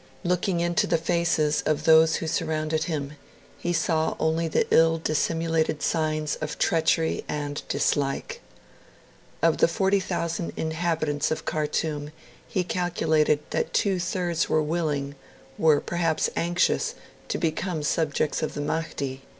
Looking 0.23 0.61
into 0.61 0.87
the 0.87 0.97
faces 0.97 1.61
of 1.67 1.83
those 1.83 2.15
who 2.15 2.25
surrounded 2.25 2.85
him, 2.85 3.17
he 3.59 3.71
saw 3.71 4.15
only 4.19 4.47
the 4.47 4.65
ill 4.71 4.97
dissimulated 4.97 5.83
signs 5.83 6.37
of 6.37 6.57
treachery 6.57 7.23
and 7.29 7.61
dislike. 7.69 8.41
Of 9.43 9.59
the 9.59 9.67
40,000 9.67 10.53
inhabitants 10.57 11.29
of 11.29 11.45
Khartoum 11.45 12.11
he 12.47 12.63
calculated 12.63 13.41
that 13.51 13.75
two 13.75 13.99
thirds 13.99 14.49
were 14.49 14.63
willing 14.63 15.13
were 15.59 15.79
perhaps 15.79 16.31
anxious 16.35 16.95
to 17.27 17.37
become 17.37 17.81
the 17.81 17.85
subjects 17.85 18.41
of 18.41 18.55
the 18.55 18.61
Mahdi. 18.61 19.21